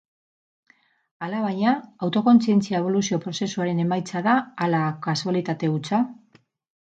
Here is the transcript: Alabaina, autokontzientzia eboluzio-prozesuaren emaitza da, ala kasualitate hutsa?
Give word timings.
Alabaina, 1.27 1.73
autokontzientzia 2.07 2.79
eboluzio-prozesuaren 2.79 3.83
emaitza 3.85 4.23
da, 4.29 4.35
ala 4.67 4.79
kasualitate 5.09 5.69
hutsa? 5.75 6.01